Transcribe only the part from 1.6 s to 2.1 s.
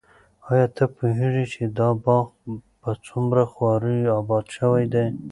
دا